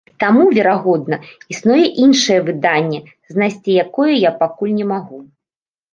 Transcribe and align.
Таму, 0.21 0.45
верагодна, 0.57 1.19
існуе 1.55 1.83
іншае 2.05 2.37
выданне, 2.49 2.99
знайсці 3.35 3.77
якое 3.85 4.11
я 4.17 4.31
пакуль 4.45 4.77
не 4.79 4.85
магу. 4.95 5.19